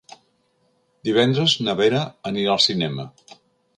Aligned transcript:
Divendres 1.09 1.55
na 1.67 1.77
Vera 1.81 2.01
anirà 2.31 2.53
al 2.57 2.67
cinema. 2.69 3.07